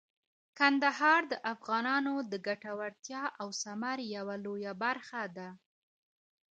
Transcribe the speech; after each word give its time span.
کندهار 0.59 1.21
د 1.31 1.33
افغانانو 1.53 2.13
د 2.31 2.33
ګټورتیا 2.47 3.23
او 3.41 3.47
ثمر 3.63 3.97
یوه 4.15 4.35
لویه 4.45 4.73
برخه 4.83 5.23
ده. 5.37 5.49